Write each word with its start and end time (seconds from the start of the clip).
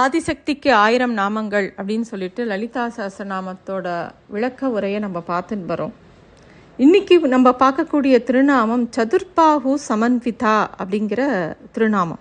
ஆதிசக்திக்கு 0.00 0.70
ஆயிரம் 0.82 1.14
நாமங்கள் 1.18 1.66
அப்படின்னு 1.78 2.06
சொல்லிட்டு 2.10 2.42
லலிதா 2.50 2.82
சஹஸ்ரநாமத்தோட 2.96 3.86
விளக்க 4.34 4.68
உரையை 4.74 4.98
நம்ம 5.04 5.18
பார்த்துன்னு 5.30 5.66
வரோம். 5.72 5.92
இன்னைக்கு 6.78 7.14
நம்ம 7.32 7.48
பார்க்கக்கூடிய 7.62 8.14
திருநாமம் 8.28 8.84
சதுர்பாகு 8.96 9.72
சமன்விதா 9.88 10.54
அப்படிங்கிற 10.80 11.22
திருநாமம். 11.74 12.20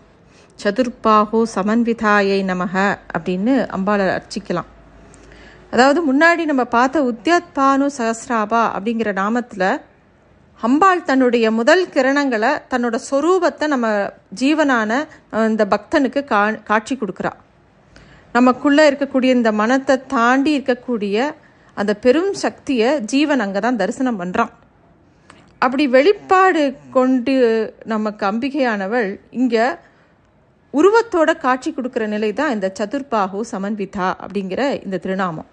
சதுர்பாகு 0.64 1.40
சமன்விதாயை 1.54 2.40
நமக 2.50 2.74
அப்படின்னு 3.18 3.54
அம்பாளை 3.78 4.08
அர்ச்சிக்கலாம். 4.18 4.70
அதாவது 5.76 6.02
முன்னாடி 6.10 6.46
நம்ம 6.52 6.66
பார்த்த 6.76 7.04
உத்யத்பானு 7.12 7.88
சஹஸ்ராபா 8.00 8.64
அப்படிங்கிற 8.76 9.14
நாமத்தில் 9.22 9.70
அம்பாள் 10.60 11.08
தன்னுடைய 11.12 11.46
முதல் 11.60 11.86
கிரணங்களை 11.96 12.52
தன்னோட 12.74 12.98
சொரூபத்தை 13.10 13.68
நம்ம 13.76 13.88
ஜீவனான 14.44 15.00
இந்த 15.54 15.66
பக்தனுக்கு 15.76 16.24
கா 16.34 16.42
காட்சி 16.72 16.96
கொடுக்குறா. 16.98 17.34
நமக்குள்ளே 18.36 18.84
இருக்கக்கூடிய 18.90 19.30
இந்த 19.38 19.52
மனத்தை 19.62 19.96
தாண்டி 20.16 20.52
இருக்கக்கூடிய 20.58 21.16
அந்த 21.78 21.94
பெரும் 22.04 22.34
சக்தியை 22.44 22.90
ஜீவன் 23.12 23.44
அங்கே 23.46 23.60
தான் 23.60 23.80
தரிசனம் 23.82 24.20
பண்ணுறான் 24.22 24.52
அப்படி 25.62 25.84
வெளிப்பாடு 25.96 26.64
கொண்டு 26.98 27.34
நமக்கு 27.86 28.24
அம்பிகையானவள் 28.32 29.10
இங்கே 29.40 29.66
உருவத்தோட 30.74 31.30
காட்சி 31.38 31.70
கொடுக்குற 31.72 32.04
நிலை 32.08 32.30
தான் 32.34 32.54
இந்த 32.56 32.68
சதுர்பாகு 32.80 33.40
சமன்விதா 33.52 34.08
அப்படிங்கிற 34.24 34.62
இந்த 34.86 34.98
திருநாமம். 34.98 35.50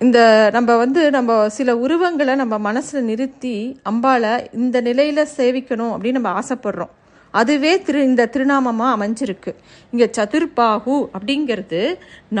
இந்த 0.00 0.18
நம்ம 0.52 0.70
வந்து 0.76 1.02
நம்ம 1.10 1.48
சில 1.48 1.70
உருவங்களை 1.76 2.34
நம்ம 2.34 2.54
மனசில் 2.58 3.08
நிறுத்தி 3.10 3.54
அம்பாளை 3.90 4.32
இந்த 4.52 4.80
நிலையில் 4.80 5.30
சேவிக்கணும் 5.36 5.92
அப்படின்னு 5.94 6.18
நம்ம 6.20 6.32
ஆசைப்படுறோம். 6.40 6.92
அதுவே 7.40 7.72
திரு 7.86 8.00
இந்த 8.08 8.28
திருநாமமாக 8.34 8.94
அமைஞ்சிருக்கு. 8.96 9.52
இங்கே 9.92 10.06
சதுர்பாகு 10.18 10.96
அப்படிங்கிறது 11.16 11.80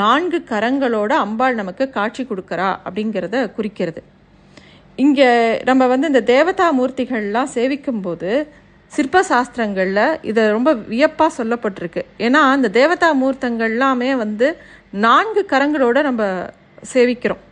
நான்கு 0.00 0.38
கரங்களோட 0.50 1.12
அம்பாள் 1.26 1.60
நமக்கு 1.60 1.86
காட்சி 1.96 2.22
கொடுக்குறா 2.30 2.68
அப்படிங்கிறத 2.86 3.38
குறிக்கிறது. 3.56 4.02
இங்கே 5.04 5.30
நம்ம 5.68 5.86
வந்து 5.92 6.10
இந்த 6.12 6.22
தேவதா 6.34 6.66
மூர்த்திகள்லாம் 6.80 7.50
சேவிக்கும்போது 7.56 8.30
சிற்ப 8.92 9.22
சாஸ்திரங்களில் 9.30 10.18
இதை 10.30 10.42
ரொம்ப 10.56 10.70
வியப்பாக 10.92 11.36
சொல்லப்பட்டிருக்கு. 11.38 12.02
ஏன்னா 12.26 12.40
அந்த 12.56 12.68
தேவதா 12.80 13.08
மூர்த்தங்கள்லாமே 13.22 14.10
வந்து 14.24 14.48
நான்கு 15.06 15.42
கரங்களோட 15.52 15.98
நம்ம 16.08 16.22
சேவிக்கிறோம். 16.92 17.42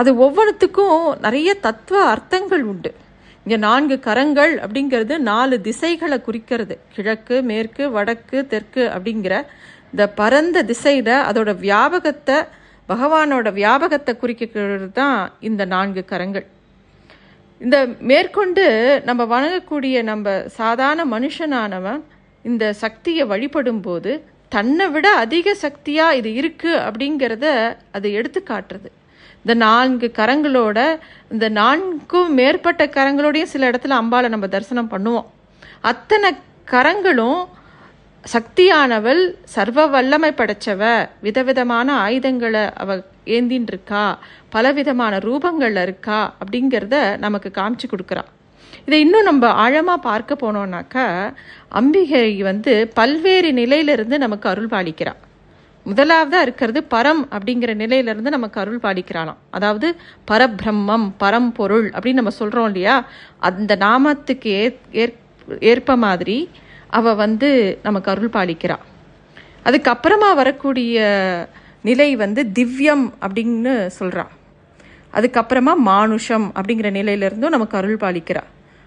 அது 0.00 0.10
ஒவ்வொன்றுத்துக்கும் 0.26 1.00
நிறைய 1.26 1.50
தத்துவ 1.66 1.98
அர்த்தங்கள் 2.12 2.64
உண்டு. 2.72 2.90
இங்கே 3.46 3.56
நான்கு 3.66 3.96
கரங்கள் 4.06 4.52
அப்படிங்கிறது 4.64 5.14
நாலு 5.30 5.56
திசைகளை 5.66 6.18
குறிக்கிறது. 6.26 6.74
கிழக்கு 6.94 7.36
மேற்கு 7.50 7.84
வடக்கு 7.96 8.38
தெற்கு 8.52 8.84
அப்படிங்கிற 8.94 9.34
இந்த 9.92 10.04
பரந்த 10.20 10.58
திசையில் 10.70 11.16
அதோட 11.28 11.50
வியாபகத்தை 11.64 12.38
பகவானோட 12.88 13.48
வியாபகத்தை 13.60 14.12
குறிக்கிறது 14.22 14.88
தான் 15.00 15.18
இந்த 15.48 15.62
நான்கு 15.74 16.02
கரங்கள். 16.12 16.46
இந்த 17.60 17.76
மேற்கொண்டு 18.10 18.64
நம்ம 19.08 19.22
வணங்கக்கூடிய 19.34 20.02
நம்ம 20.10 20.32
சாதாரண 20.60 21.02
மனுஷனானவன் 21.14 22.02
இந்த 22.44 22.64
சக்தியை 22.82 23.24
வழிபடும் 23.32 23.84
போது 23.86 24.12
தன்னை 24.52 24.86
விட 24.94 25.06
அதிக 25.24 25.54
சக்தியாக 25.62 26.16
இது 26.20 26.30
இருக்குது 26.40 26.82
அப்படிங்கிறத 26.86 27.46
அது 27.96 28.08
எடுத்து 28.18 28.40
காட்டுறது 28.50 28.88
இந்த 29.44 29.54
நான்கு 29.54 30.12
கரங்களோட 30.16 30.78
இந்த 31.32 31.48
நான்கும் 31.48 32.30
மேற்பட்ட 32.34 32.86
கரங்களோடையும் 32.86 33.52
சில 33.54 33.70
இடத்துல 33.70 33.98
அம்பாளை 34.02 34.28
நம்ம 34.28 34.46
தரிசனம் 34.46 34.90
பண்ணுவோம். 34.90 35.26
அத்தனை 35.80 36.30
கரங்களும் 36.64 37.40
சக்தியானவள் 38.24 39.20
சர்வ 39.44 39.86
வல்லமை 39.86 40.30
படைச்சவ 40.30 40.82
விதவிதமான 41.20 41.96
ஆயுதங்களை 41.96 42.70
அவ 42.74 42.96
ஏந்தின்னு 43.24 43.66
இருக்கா 43.66 44.18
பலவிதமான 44.48 45.18
ரூபங்கள்ல 45.18 45.82
இருக்கா 45.82 46.34
அப்படிங்கிறத 46.40 47.18
நமக்கு 47.18 47.50
காமிச்சு 47.54 47.88
கொடுக்குறான் 47.88 48.30
இதை 48.86 49.00
இன்னும் 49.00 49.22
நம்ம 49.22 49.48
ஆழமாக 49.48 50.00
பார்க்க 50.00 50.34
போனோம்னாக்கா 50.34 51.34
அம்பிகை 51.68 52.42
வந்து 52.42 52.90
பல்வேறு 52.94 53.52
நிலையிலிருந்து 53.52 54.18
நமக்கு 54.18 54.48
அருள் 54.48 54.66
பாலிக்கிறா 54.66 55.14
முதலாவதாக 55.84 56.42
இருக்கிறது 56.42 56.86
பரம் 56.90 57.22
அப்படிங்கிற 57.30 57.72
நிலையிலேருந்து 57.82 58.28
நமக்கு 58.36 58.60
அருள் 58.60 58.78
பாலிக்கிறாளாம். 58.82 59.36
அதாவது 59.50 59.96
பரபிரம்மம் 60.30 61.10
பரம்பொருள் 61.16 61.90
அப்படின்னு 61.90 62.12
நம்ம 62.12 62.30
சொல்கிறோம் 62.30 62.64
இல்லையா? 62.64 63.06
அந்த 63.38 63.76
நாமத்துக்கு 63.76 64.44
ஏற் 64.44 64.76
ஏற்- 64.92 65.14
ஏற்ப 65.60 65.96
மாதிரி 65.96 66.50
அவள் 66.90 67.14
வந்து 67.14 67.78
நமக்கு 67.82 68.10
அருள் 68.10 68.28
பாலிக்கிறாள் 68.28 68.84
அதுக்கப்புறமா 69.64 70.34
வரக்கூடிய 70.34 70.96
நிலை 71.82 72.16
வந்து 72.16 72.42
திவ்யம் 72.58 73.10
அப்படின்னு 73.20 73.90
சொல்கிறா 74.00 74.26
அதுக்கப்புறமா 75.12 75.76
மானுஷம் 75.76 76.52
அப்படிங்கிற 76.54 76.90
நிலையிலிருந்தும் 76.90 77.48
நமக்கு 77.48 77.76
அருள் 77.76 77.96
பாலிக்கிறா. 77.96 78.42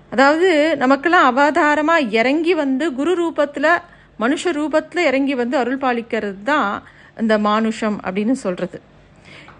அதாவது 0.09 0.77
நமக்கெல்லாம் 0.77 1.25
அவதாரமாக 1.25 2.01
இறங்கி 2.01 2.53
வந்து 2.53 2.93
குரு 2.93 3.13
ரூபத்தில் 3.15 3.69
மனுஷ 4.19 4.51
ரூபத்தில் 4.59 5.07
இறங்கி 5.09 5.35
வந்து 5.41 5.57
அருள் 5.57 5.81
பாலிக்கிறது 5.83 6.39
தான் 6.51 6.71
இந்த 7.21 7.35
மானுஷம் 7.47 7.97
அப்படின்னு 8.05 8.35
சொல்கிறது 8.43 8.77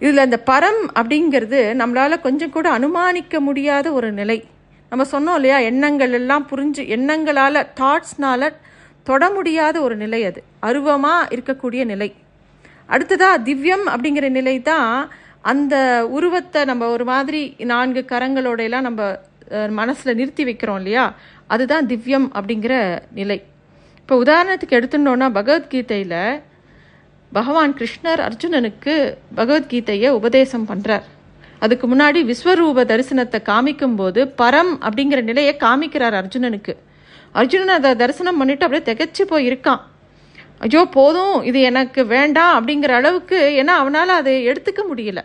இதில் 0.01 0.25
இந்த 0.28 0.40
பரம் 0.50 0.81
அப்படிங்கிறது 1.00 1.59
நம்மளால் 1.81 2.23
கொஞ்சம் 2.25 2.53
கூட 2.56 2.68
அனுமானிக்க 2.78 3.40
முடியாத 3.40 3.88
ஒரு 4.00 4.09
நிலை. 4.12 4.40
நம்ம 4.91 5.06
சொன்னோம் 5.13 5.38
இல்லையா 5.40 5.57
எண்ணங்கள் 5.69 6.13
எல்லாம் 6.19 6.45
புரிஞ்சு 6.51 6.84
எண்ணங்களால் 6.95 7.68
தாட்ஸ்னால 7.79 8.50
தொட 9.07 9.23
முடியாத 9.29 9.75
ஒரு 9.81 9.95
நிலை 9.95 10.19
அது. 10.25 10.40
அருவமாக 10.68 11.29
இருக்கக்கூடிய 11.35 11.81
நிலை. 11.85 12.09
அடுத்ததாக 12.94 13.44
திவ்யம் 13.47 13.85
அப்படிங்கிற 13.94 14.28
நிலை 14.29 14.56
தான் 14.62 14.91
அந்த 15.51 15.75
உருவத்தை 16.18 16.62
நம்ம 16.66 16.88
ஒரு 16.95 17.06
மாதிரி 17.12 17.41
நான்கு 17.72 18.01
கரங்களோடையெல்லாம் 18.12 18.88
நம்ம 18.89 19.01
மனசில் 19.79 20.18
நிறுத்தி 20.19 20.44
வைக்கிறோம் 20.44 20.79
இல்லையா? 20.81 21.03
அதுதான் 21.53 21.85
திவ்யம் 21.88 22.28
அப்படிங்கிற 22.38 22.74
நிலை. 23.19 23.38
இப்போ 24.07 24.18
உதாரணத்துக்கு 24.23 24.75
எடுத்துட்டோன்னா 24.78 25.28
பகவத்கீதையில் 25.38 26.13
பகவான் 27.31 27.73
கிருஷ்ணர் 27.79 28.22
அர்ஜுனனுக்கு 28.25 28.94
பகவத்கீதையை 29.40 30.09
உபதேசம் 30.19 30.63
பண்ணுறார் 30.69 31.07
அதுக்கு 31.63 31.85
முன்னாடி 31.94 32.19
விஸ்வரூப 32.29 32.85
தரிசனத்தை 32.91 33.40
காமிக்கும்போது 33.50 34.22
பரம் 34.41 34.72
அப்படிங்கிற 34.88 35.22
நிலையை 35.29 35.53
காமிக்கிறார் 35.66 36.18
அர்ஜுனனுக்கு. 36.22 36.75
அர்ஜுனன் 37.41 37.73
அதை 37.78 37.91
தரிசனம் 38.03 38.40
பண்ணிட்டு 38.41 38.66
அப்படியே 38.68 38.85
திகைச்சு 38.90 39.25
போய் 39.31 39.47
இருக்கான். 39.50 39.81
ஐயோ 40.68 40.85
போதும் 40.97 41.35
இது 41.50 41.62
எனக்கு 41.72 42.03
வேண்டாம் 42.16 42.53
அப்படிங்கிற 42.59 42.95
அளவுக்கு 43.01 43.39
ஏன்னா 43.62 43.75
அவனால் 43.81 44.18
அதை 44.22 44.38
எடுத்துக்க 44.51 44.84
முடியல. 44.91 45.24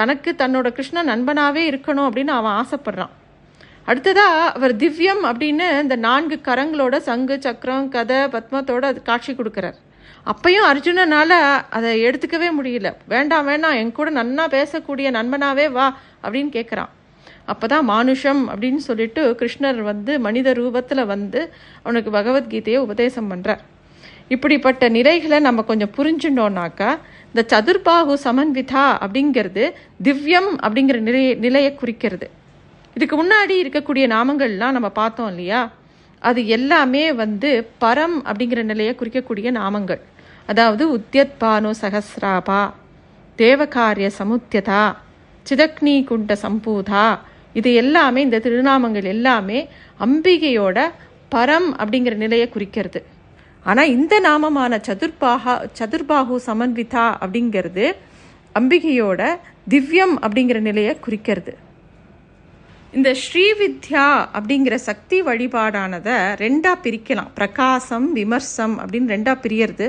தனக்கு 0.00 0.32
தன்னோட 0.44 0.68
கிருஷ்ணன் 0.76 1.12
நண்பனாகவே 1.14 1.64
இருக்கணும் 1.72 2.08
அப்படின்னு 2.10 2.34
அவன் 2.40 2.58
ஆசைப்படுறான். 2.60 3.14
அடுத்ததா 3.90 4.26
அவர் 4.56 4.74
திவ்யம் 4.82 5.22
அப்படின்னு 5.28 5.66
இந்த 5.82 5.96
நான்கு 6.06 6.36
கரங்களோட 6.48 6.96
சங்கு 7.06 7.36
சக்கரம் 7.46 7.88
கதை 7.94 8.18
பத்மத்தோட 8.34 8.82
அது 8.90 9.00
காட்சி 9.08 9.32
கொடுக்குறார். 9.32 9.78
அப்பையும் 10.32 10.66
அர்ஜுனனால் 10.70 11.36
அதை 11.76 11.90
எடுத்துக்கவே 12.08 12.48
முடியல. 12.58 12.88
வேண்டாம் 13.12 13.46
வேண்டாம் 13.50 13.76
என் 13.78 13.96
கூட 13.96 14.10
நன்னா 14.18 14.44
பேசக்கூடிய 14.56 15.06
நண்பனாவே 15.16 15.66
வா 15.76 15.86
அப்படின்னு 16.24 16.50
கேட்குறான் 16.58 16.92
அப்போ 17.52 17.66
தான் 17.72 17.86
மானுஷம் 17.90 18.42
அப்படின்னு 18.52 18.82
சொல்லிட்டு 18.88 19.22
கிருஷ்ணர் 19.40 19.80
வந்து 19.88 20.12
மனித 20.26 20.52
ரூபத்தில் 20.60 21.08
வந்து 21.12 21.40
அவனுக்கு 21.82 22.10
பகவத்கீதையை 22.18 22.80
உபதேசம் 22.86 23.30
பண்ணுறார் 23.32 23.62
இப்படிப்பட்ட 24.34 24.88
நிலைகளை 24.98 25.40
நம்ம 25.46 25.64
கொஞ்சம் 25.70 25.94
புரிஞ்சுட்டோம்னாக்கா 25.96 26.90
இந்த 27.32 27.42
சதுர்பாகு 27.52 28.14
சமன்விதா 28.26 28.84
அப்படிங்கிறது 29.04 29.64
திவ்யம் 30.08 30.50
அப்படிங்கிற 30.64 31.00
நிலையை 31.08 31.34
நிலையை 31.46 31.72
குறிக்கிறது. 31.74 32.28
இதுக்கு 32.94 33.16
முன்னாடி 33.24 33.54
இருக்கக்கூடிய 33.62 34.04
நாமங்கள்லாம் 34.14 34.76
நம்ம 34.76 34.88
பார்த்தோம் 34.88 35.28
இல்லையா? 35.28 35.70
அது 36.18 36.46
எல்லாமே 36.46 37.12
வந்து 37.12 37.70
பரம் 37.80 38.16
அப்படிங்கிற 38.24 38.62
நிலையை 38.62 38.94
குறிக்கக்கூடிய 38.98 39.50
நாமங்கள். 39.60 40.00
அதாவது 40.46 40.84
உத்யத்பானு 40.96 41.70
சகசிராபா 41.82 42.60
தேவகாரிய 43.38 44.10
சமுத்தியதா 44.18 44.82
சிதக்னி 45.46 45.96
குண்ட 46.10 46.36
சம்பூதா 46.42 47.18
இது 47.52 47.74
எல்லாமே 47.74 48.20
இந்த 48.22 48.38
திருநாமங்கள் 48.38 49.04
எல்லாமே 49.04 49.68
அம்பிகையோட 50.00 50.78
பரம் 51.34 51.68
அப்படிங்கிற 51.78 52.14
நிலையை 52.14 52.48
குறிக்கிறது. 52.48 53.00
ஆனால் 53.64 53.88
இந்த 53.88 54.14
நாமமான 54.20 54.78
சதுர்பாகா 54.88 55.54
சதுர்பாகு 55.78 56.36
சமன்விதா 56.46 57.06
அப்படிங்கிறது 57.22 57.84
அம்பிகையோட 58.54 59.22
திவ்யம் 59.70 60.16
அப்படிங்கிற 60.22 60.60
நிலையை 60.60 60.96
குறிக்கிறது. 61.00 61.52
இந்த 62.96 63.10
ஸ்ரீவித்யா 63.20 64.06
அப்படிங்கிற 64.36 64.74
சக்தி 64.88 65.18
வழிபாடானதை 65.28 66.16
ரெண்டாக 66.42 66.76
பிரிக்கலாம். 66.84 67.30
பிரகாசம் 67.38 68.08
விமர்சம் 68.18 68.74
அப்படின்னு 68.82 69.12
ரெண்டாக 69.14 69.36
பிரியறது. 69.44 69.86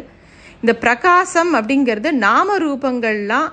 இந்த 0.62 0.74
பிரகாசம் 0.84 1.52
அப்படிங்கிறது 1.60 2.10
நாம 2.26 2.58
ரூபங்கள்லாம் 2.66 3.50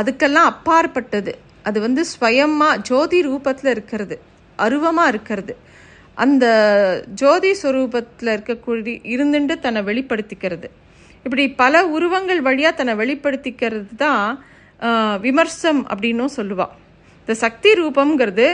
அதுக்கெல்லாம் 0.00 0.48
அப்பாற்பட்டது. 0.52 1.34
அது 1.68 1.78
வந்து 1.86 2.02
ஸ்வயமா 2.12 2.70
ஜோதி 2.90 3.20
ரூபத்தில் 3.28 3.72
இருக்கிறது. 3.74 4.18
அருவமாக 4.58 5.12
இருக்கிறது. 5.12 5.52
அந்த 6.24 6.44
ஜோதி 7.20 7.52
ஸ்வரூபத்தில் 7.60 8.34
இருக்கக்கூடிய 8.36 8.98
இருந்துட்டு 9.14 9.54
தன்னை 9.64 9.80
வெளிப்படுத்திக்கிறது. 9.92 10.68
இப்படி 11.24 11.44
பல 11.62 11.86
உருவங்கள் 11.96 12.40
வழியாக 12.50 12.78
தன்னை 12.78 12.94
வெளிப்படுத்திக்கிறது 13.02 13.94
தான் 14.04 14.26
விமர்சம் 15.26 15.80
அப்படின்னும் 15.92 16.36
சொல்லுவாள் 16.38 16.72
இந்த 17.20 17.34
சக்தி 17.46 17.70
ரூபங்கிறது 17.80 18.46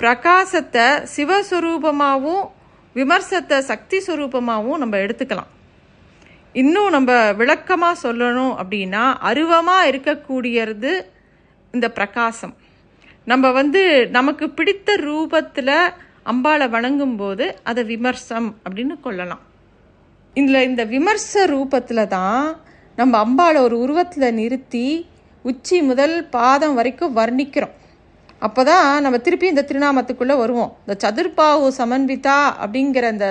பிரகாசத்தை 0.00 0.86
சிவஸ்வரூபமாகவும் 1.14 2.44
விமர்சத்தை 2.96 3.58
சக்தி 3.70 3.98
ஸ்வரூபமாகவும் 4.06 4.80
நம்ம 4.82 4.96
எடுத்துக்கலாம். 5.04 5.50
இன்னும் 6.62 6.90
நம்ம 6.96 7.12
விளக்கமாக 7.40 8.00
சொல்லணும் 8.02 8.54
அப்படின்னா 8.60 9.04
அருவமாக 9.30 9.88
இருக்கக்கூடியது 9.90 10.92
இந்த 11.74 11.86
பிரகாசம். 11.98 12.54
நம்ம 13.30 13.50
வந்து 13.58 13.82
நமக்கு 14.18 14.46
பிடித்த 14.58 14.90
ரூபத்தில் 15.08 15.76
அம்பாளை 16.32 16.66
வணங்கும் 16.76 17.16
போது 17.22 17.46
அதை 17.70 17.82
விமர்சம் 17.92 18.48
அப்படின்னு 18.64 18.94
கொள்ளலாம். 19.06 19.42
இதில் 20.36 20.66
இந்த 20.68 20.82
விமர்ச 20.94 21.46
ரூபத்தில் 21.54 22.10
தான் 22.16 22.46
நம்ம 23.00 23.14
அம்பாளை 23.26 23.60
ஒரு 23.66 23.76
உருவத்தில் 23.84 24.36
நிறுத்தி 24.40 24.86
உச்சி 25.44 25.76
முதல் 25.90 26.16
பாதம் 26.36 26.76
வரைக்கும் 26.78 27.16
வர்ணிக்கிறோம். 27.20 27.74
அப்போ 28.42 28.62
தான் 28.70 28.86
நம்ம 29.04 29.16
திருப்பி 29.26 29.46
இந்த 29.52 29.62
திருநாமத்துக்குள்ளே 29.68 30.34
வருவோம். 30.42 30.72
இந்த 30.84 30.94
சதுர்பாவு 31.04 31.68
சமன்விதா 31.80 32.38
அப்படிங்கிற 32.62 33.06
அந்த 33.14 33.28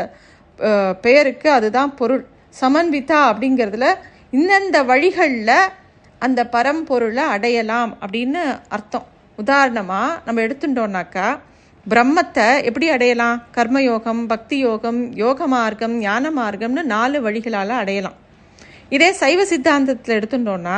பெயருக்கு 1.05 1.49
அதுதான் 1.57 1.91
பொருள். 1.99 2.23
சமன்விதா 2.61 3.19
அப்படிங்கிறதுல 3.31 3.87
இந்தந்த 4.37 4.77
வழிகளில் 4.91 5.57
அந்த 6.25 6.41
பரம்பொருளை 6.55 7.23
அடையலாம் 7.35 7.91
அப்படின்னு 8.03 8.41
அர்த்தம். 8.75 9.07
உதாரணமாக 9.37 10.19
நம்ம 10.25 10.41
எடுத்துட்டோம்னாக்கா 10.47 11.27
பிரம்மத்தை 11.91 12.45
எப்படி 12.67 12.87
அடையலாம்? 12.93 13.41
கர்மயோகம் 13.55 14.21
பக்தி 14.31 14.57
யோகம் 14.67 15.01
யோக 15.23 15.47
மார்க்கம் 15.53 15.95
ஞான 16.05 16.31
மார்க்கம்னு 16.37 16.83
நாலு 16.93 17.17
வழிகளால் 17.25 17.73
அடையலாம். 17.81 18.17
இதே 18.95 19.09
சைவ 19.19 19.41
சித்தாந்தத்தில் 19.51 20.17
எடுத்துட்டோம்னா 20.19 20.77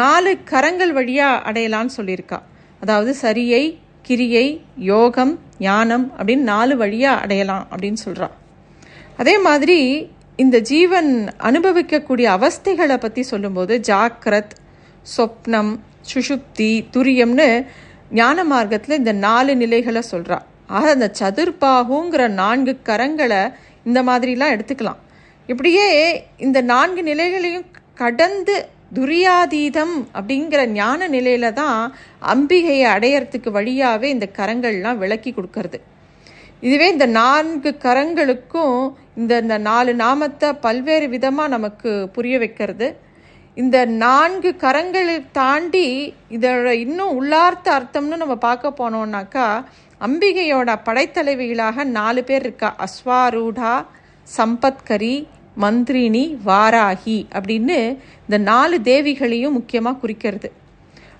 நாலு 0.00 0.32
கரங்கள் 0.50 0.94
வழியாக 0.98 1.42
அடையலாம்னு 1.50 1.96
சொல்லியிருக்கா. 1.98 2.38
அதாவது 2.82 3.14
சரியை 3.14 3.80
கிரியை 4.02 4.64
யோகம் 4.76 5.38
ஞானம் 5.58 6.12
அப்படின்னு 6.18 6.36
நாலு 6.36 6.76
வழியாக 6.76 7.20
அடையலாம் 7.20 7.66
அப்படின்னு 7.70 7.92
சொல்கிறான் 7.92 8.30
அதே 9.16 9.38
மாதிரி 9.38 10.10
இந்த 10.36 10.58
ஜீவன் 10.60 11.28
அனுபவிக்கக்கூடிய 11.38 12.26
அவஸ்தைகளை 12.38 12.96
பற்றி 12.96 13.22
சொல்லும்போது 13.22 13.78
ஜாக்கிரத் 13.78 14.54
சொப்னம் 15.16 15.78
சுஷுப்தி 16.14 16.84
துரியம்னு 16.92 17.66
ஞான 18.10 18.44
மார்க்கத்தில் 18.44 18.96
இந்த 18.96 19.12
நாலு 19.12 19.56
நிலைகளை 19.56 20.02
சொல்கிறா 20.10 20.38
ஆக 20.66 20.90
அந்த 20.90 21.12
சதுர்பாகுங்கிற 21.18 22.28
நான்கு 22.28 22.78
கரங்களை 22.84 23.52
இந்த 23.84 24.02
மாதிரிலாம் 24.02 24.54
எடுத்துக்கலாம். 24.54 25.00
இப்படியே 25.46 25.86
இந்த 26.36 26.60
நான்கு 26.60 27.02
நிலைகளையும் 27.02 27.66
கடந்து 27.94 28.68
துரியாதீதம் 28.96 29.94
அப்படிங்கிற 30.16 30.62
ஞான 30.78 31.08
நிலையில 31.08 31.52
தான் 31.52 31.78
அம்பிகையை 32.32 32.86
அடையறதுக்கு 32.94 33.50
வழியாகவே 33.58 34.08
இந்த 34.16 34.26
கரங்கள்லாம் 34.38 35.00
விளக்கி 35.02 35.30
கொடுக்கறது. 35.32 35.78
இதுவே 36.66 36.88
இந்த 36.94 37.06
நான்கு 37.20 37.70
கரங்களுக்கும் 37.84 38.76
இந்த 39.20 39.32
இந்த 39.44 39.56
நாலு 39.68 39.92
நாமத்தை 40.02 40.50
பல்வேறு 40.66 41.06
விதமாக 41.14 41.52
நமக்கு 41.54 41.90
புரிய 42.16 42.36
வைக்கிறது. 42.38 42.88
இந்த 43.56 43.78
நான்கு 44.04 44.50
கரங்களை 44.64 45.16
தாண்டி 45.40 45.88
இதோட 46.36 46.70
இன்னும் 46.84 47.16
உள்ளார்த்த 47.18 47.68
அர்த்தம்னு 47.78 48.22
நம்ம 48.22 48.36
பார்க்க 48.46 48.78
போனோம்னாக்கா 48.80 49.46
அம்பிகையோட 50.00 50.70
படைத்தலைவிகளாக 50.86 51.84
நாலு 51.98 52.22
பேர் 52.28 52.44
இருக்கா? 52.46 52.70
அஸ்வாரூடா 52.86 53.72
சம்பத்கரி 54.36 55.14
மந்திரினி 55.56 56.38
வாராகி 56.46 57.26
அப்படின்னு 57.34 57.96
இந்த 58.26 58.38
நாலு 58.38 58.80
தேவிகளையும் 58.80 59.56
முக்கியமாக 59.58 59.98
குறிக்கிறது. 59.98 60.50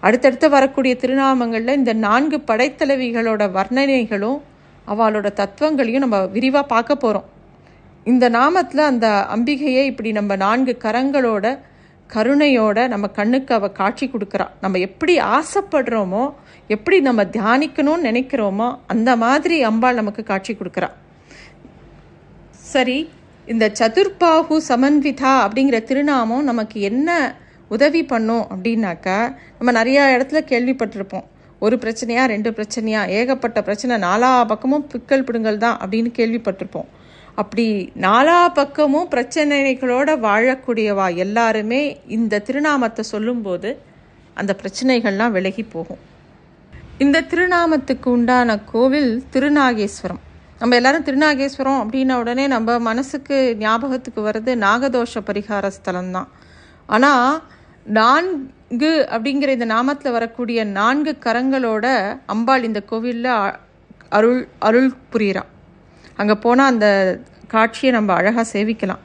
அடுத்தடுத்து 0.00 0.48
வரக்கூடிய 0.48 0.96
திருநாமங்களில் 1.00 1.78
இந்த 1.80 1.92
நான்கு 1.92 2.38
படைத்தலைவிகளோட 2.46 3.42
வர்ணனைகளும் 3.58 4.40
அவளோட 4.86 5.32
தத்துவங்களையும் 5.32 6.04
நம்ம 6.08 6.26
விரிவாக 6.26 6.66
பார்க்க 6.66 6.96
போகிறோம் 6.96 7.28
இந்த 8.04 8.30
நாமத்தில் 8.30 8.88
அந்த 8.90 9.26
அம்பிகையை 9.36 9.84
இப்படி 9.84 10.12
நம்ம 10.12 10.36
நான்கு 10.36 10.76
கரங்களோட 10.84 11.58
கருணையோட 12.10 12.88
நம்ம 12.88 13.06
கண்ணுக்கு 13.08 13.54
அவள் 13.54 13.72
காட்சி 13.72 14.06
கொடுக்குறா. 14.06 14.46
நம்ம 14.60 14.78
எப்படி 14.78 15.20
ஆசைப்படுறோமோ 15.20 16.32
எப்படி 16.66 17.00
நம்ம 17.00 17.22
தியானிக்கணும்னு 17.22 18.08
நினைக்கிறோமோ 18.08 18.78
அந்த 18.86 19.16
மாதிரி 19.16 19.62
அம்பாள் 19.62 19.94
நமக்கு 19.94 20.22
காட்சி 20.22 20.54
கொடுக்குறா. 20.54 20.88
சரி 22.72 23.10
இந்த 23.46 23.72
சதுர்பாகு 23.78 24.56
சமன்விதா 24.68 25.32
அப்படிங்கிற 25.44 25.84
திருநாமம் 25.84 26.44
நமக்கு 26.44 26.80
என்ன 26.80 27.10
உதவி 27.68 28.02
பண்ணும் 28.04 28.44
அப்படின்னாக்கா 28.52 29.16
நம்ம 29.58 29.70
நிறையா 29.78 30.02
இடத்துல 30.14 30.40
கேள்விப்பட்டிருப்போம். 30.50 31.26
ஒரு 31.58 31.76
பிரச்சனையா 31.76 32.22
ரெண்டு 32.26 32.50
பிரச்சனையா 32.50 33.08
ஏகப்பட்ட 33.08 33.62
பிரச்சனை 33.62 33.96
நாலா 33.96 34.46
பக்கமும் 34.46 34.86
பிக்கல் 34.92 35.26
பிடுங்கல் 35.26 35.62
தான் 35.64 35.76
அப்படின்னு 35.82 36.10
கேள்விப்பட்டிருப்போம். 36.18 36.88
அப்படி 37.34 37.92
நாலா 38.06 38.48
பக்கமும் 38.54 39.10
பிரச்சனைகளோட 39.10 40.08
வாழக்கூடியவா 40.28 41.14
எல்லாருமே 41.14 41.82
இந்த 42.06 42.42
திருநாமத்தை 42.48 43.04
சொல்லும்போது 43.12 43.70
அந்த 44.34 44.56
பிரச்சனைகள்லாம் 44.62 45.30
விலகி 45.30 45.62
போகும். 45.62 46.02
இந்த 46.98 47.24
திருநாமத்துக்கு 47.30 48.08
உண்டான 48.08 48.58
கோவில் 48.72 49.22
திருநாகேஸ்வரம். 49.32 50.22
நம்ம 50.62 50.76
எல்லாரும் 50.78 51.04
திருநாகேஸ்வரம் 51.06 51.78
அப்படின்ன 51.82 52.16
உடனே 52.18 52.42
நம்ம 52.46 52.74
மனசுக்கு 52.88 53.36
ஞாபகத்துக்கு 53.62 54.20
வர்றது 54.26 54.52
நாகதோஷ 54.64 55.22
பரிகார 55.28 55.70
ஸ்தலம் 55.76 56.10
தான் 56.10 56.28
ஆனால் 56.86 57.40
நான்கு 57.98 58.90
அப்படிங்கிற 59.14 59.52
இந்த 59.56 59.66
நாமத்தில் 59.72 60.14
வரக்கூடிய 60.16 60.64
நான்கு 60.78 61.12
கரங்களோட 61.24 61.86
அம்பாள் 62.34 62.66
இந்த 62.68 62.80
கோவிலில் 62.90 63.30
அருள் 64.18 64.40
அருள் 64.68 64.88
புரியிறா. 65.12 65.42
அங்கே 66.16 66.36
போனால் 66.44 66.70
அந்த 66.72 66.88
காட்சியை 67.48 67.92
நம்ம 67.92 68.12
அழகாக 68.20 68.46
சேவிக்கலாம். 68.54 69.02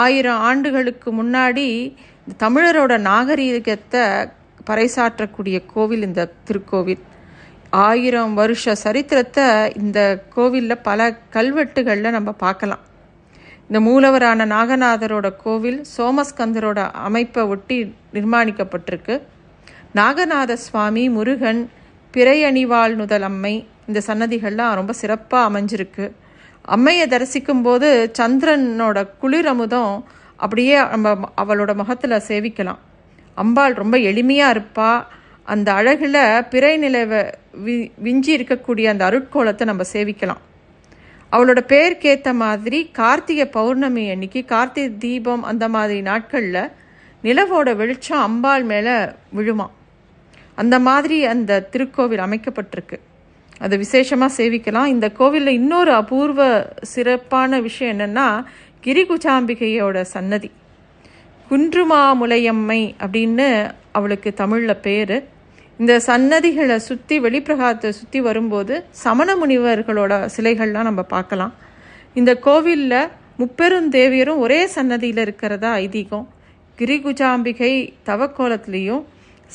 ஆயிரம் 0.00 0.42
ஆண்டுகளுக்கு 0.48 1.12
முன்னாடி 1.22 1.68
தமிழரோட 2.44 2.96
நாகரீகத்தை 3.10 4.04
பறைசாற்றக்கூடிய 4.70 5.58
கோவில் 5.74 6.06
இந்த 6.08 6.30
திருக்கோவில். 6.46 7.04
ஆயிரம் 7.82 8.34
வருஷ 8.34 8.74
சரித்திரத்தை 8.82 9.44
இந்த 9.82 9.98
கோவிலில் 10.34 10.82
பல 10.88 11.06
கல்வெட்டுகளில் 11.36 12.16
நம்ம 12.16 12.30
பார்க்கலாம். 12.42 12.82
இந்த 13.68 13.78
மூலவரான 13.86 14.46
நாகநாதரோட 14.52 15.28
கோவில் 15.44 15.80
சோமஸ்கந்தரோட 15.94 16.80
அமைப்பை 17.06 17.42
ஒட்டி 17.52 17.78
நிர்மாணிக்கப்பட்டிருக்கு. 18.16 19.14
நாகநாத 20.00 20.52
சுவாமி 20.66 21.04
முருகன் 21.16 21.62
பிறையணிவாள் 22.14 22.94
நுதல் 23.00 23.26
அம்மை 23.30 23.54
இந்த 23.88 24.00
சன்னதிகள்லாம் 24.08 24.76
ரொம்ப 24.80 24.92
சிறப்பாக 25.00 25.48
அமைஞ்சிருக்கு. 25.50 26.06
அம்மையை 26.74 27.06
தரிசிக்கும் 27.06 27.62
போது 27.62 27.88
சந்திரனோட 28.18 28.98
குளிரமுதம் 29.22 29.94
அப்படியே 30.36 30.76
நம்ம 30.92 31.32
அவளோட 31.42 31.72
முகத்தில் 31.74 32.24
சேவிக்கலாம். 32.28 32.80
அம்பாள் 33.42 33.80
ரொம்ப 33.82 33.96
எளிமையாக 34.10 34.54
இருப்பாள் 34.56 35.04
அந்த 35.44 35.72
அழகில் 35.72 36.44
பிறை 36.50 36.78
நிலவை 36.78 37.32
வி 37.64 37.90
விஞ்சி 37.96 38.36
இருக்கக்கூடிய 38.36 38.86
அந்த 38.88 39.10
அருட்கோலத்தை 39.10 39.64
நம்ம 39.64 39.82
சேவிக்கலாம். 39.92 40.42
அவளோட 41.32 41.60
பேருக்கேற்ற 41.72 42.34
மாதிரி 42.34 42.88
கார்த்திகை 42.92 43.46
பௌர்ணமி 43.46 44.10
அன்னைக்கு 44.10 44.44
கார்த்திகை 44.44 44.98
தீபம் 44.98 45.42
அந்த 45.42 45.68
மாதிரி 45.68 46.00
நாட்களில் 46.00 46.70
நிலவோட 47.22 47.76
வெளிச்சம் 47.76 48.18
அம்பாள் 48.18 48.62
மேலே 48.62 48.94
விழுமா. 49.36 49.66
அந்த 50.54 50.78
மாதிரி 50.78 51.24
அந்த 51.24 51.68
திருக்கோவில் 51.72 52.24
அமைக்கப்பட்டிருக்கு. 52.26 52.98
அதை 53.58 53.78
விசேஷமாக 53.78 54.42
சேவிக்கலாம். 54.42 54.86
இந்த 54.86 55.10
கோவிலில் 55.10 55.58
இன்னொரு 55.60 55.92
அபூர்வ 55.92 56.72
சிறப்பான 56.80 57.60
விஷயம் 57.60 57.98
என்னென்னா 57.98 58.44
கிரிகுஜாம்பிகையோட 58.84 60.00
சன்னதி. 60.00 60.50
குன்றுமாமுலையம்மை 61.50 62.94
அப்படின்னு 63.06 63.70
அவளுக்கு 63.92 64.32
தமிழில் 64.32 64.82
பேர். 64.86 65.16
இந்த 65.82 65.94
சன்னதிகளை 66.06 66.76
சுற்றி 66.88 67.14
வெளிப்பிரகாரத்தை 67.24 67.90
சுற்றி 67.96 68.18
வரும்போது 68.26 68.74
சமண 69.04 69.28
முனிவர்களோட 69.40 70.12
சிலைகள்லாம் 70.34 70.88
நம்ம 70.88 71.02
பார்க்கலாம். 71.14 71.54
இந்த 72.20 72.32
கோவிலில் 72.46 73.10
முப்பெரும் 73.40 73.88
தேவியரும் 73.96 74.42
ஒரே 74.44 74.58
சன்னதியில் 74.74 75.20
இருக்கிறதா 75.24 75.70
ஐதீகம். 75.84 76.26
கிரிகுஜாம்பிகை 76.78 77.72
தவக்கோலத்துலேயும் 78.08 79.02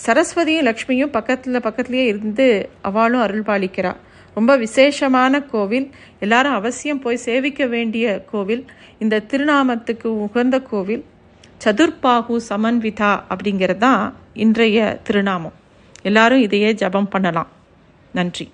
சரஸ்வதியும் 0.05 0.67
லக்ஷ்மியும் 0.69 1.13
பக்கத்தில் 1.15 1.63
பக்கத்துலேயே 1.67 2.05
இருந்து 2.11 2.47
அவளும் 2.89 3.23
அருள் 3.25 3.47
பாலிக்கிறா 3.49 3.93
ரொம்ப 4.37 4.51
விசேஷமான 4.63 5.41
கோவில். 5.53 5.87
எல்லாரும் 6.25 6.57
அவசியம் 6.59 7.01
போய் 7.05 7.23
சேவிக்க 7.27 7.61
வேண்டிய 7.75 8.05
கோவில். 8.33 8.63
இந்த 9.05 9.23
திருநாமத்துக்கு 9.31 10.11
உகந்த 10.25 10.59
கோவில். 10.71 11.05
சதுர்பாகு 11.65 12.35
சமன்விதா 12.49 13.13
அப்படிங்கிறது 13.31 13.83
தான் 13.87 14.03
இன்றைய 14.45 14.99
திருநாமம். 15.07 15.55
எல்லாரும் 16.01 16.41
இதையே 16.41 16.73
ஜபம் 16.73 17.07
பண்ணலாம். 17.07 17.47
நன்றி. 18.13 18.51